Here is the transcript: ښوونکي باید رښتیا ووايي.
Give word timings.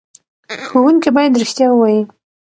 ښوونکي 0.65 1.09
باید 1.15 1.39
رښتیا 1.41 1.67
ووايي. 1.69 2.01